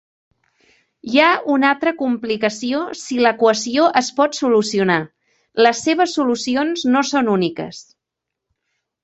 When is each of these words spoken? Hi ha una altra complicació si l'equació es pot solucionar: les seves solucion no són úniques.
Hi 1.15 1.19
ha 1.23 1.33
una 1.55 1.67
altra 1.73 1.91
complicació 1.99 2.79
si 3.01 3.17
l'equació 3.25 3.85
es 4.01 4.09
pot 4.21 4.39
solucionar: 4.39 4.97
les 5.67 5.85
seves 5.91 6.17
solucion 6.21 6.75
no 6.97 7.07
són 7.13 7.33
úniques. 7.37 7.85